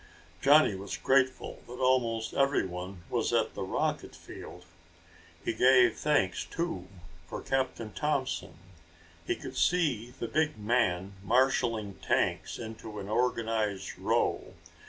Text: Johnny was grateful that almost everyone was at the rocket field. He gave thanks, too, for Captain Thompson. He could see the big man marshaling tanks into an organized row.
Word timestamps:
Johnny 0.41 0.73
was 0.73 0.97
grateful 0.97 1.61
that 1.67 1.77
almost 1.77 2.33
everyone 2.33 3.03
was 3.07 3.31
at 3.31 3.53
the 3.53 3.61
rocket 3.61 4.15
field. 4.15 4.65
He 5.45 5.53
gave 5.53 5.95
thanks, 5.95 6.43
too, 6.43 6.87
for 7.27 7.39
Captain 7.39 7.93
Thompson. 7.93 8.55
He 9.27 9.35
could 9.35 9.55
see 9.55 10.09
the 10.19 10.27
big 10.27 10.57
man 10.57 11.13
marshaling 11.21 11.97
tanks 12.01 12.57
into 12.57 12.97
an 12.97 13.09
organized 13.09 13.95
row. 13.99 14.55